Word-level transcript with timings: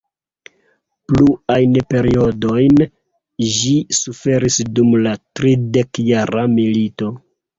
Pluajn 1.09 1.75
perdojn 1.93 2.79
ĝi 3.57 3.75
suferis 3.99 4.57
dum 4.79 4.97
la 5.09 5.13
tridekjara 5.41 6.47
milito. 6.57 7.11